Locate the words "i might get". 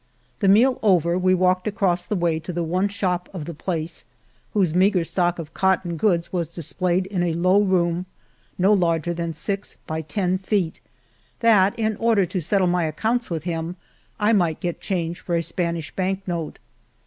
14.19-14.81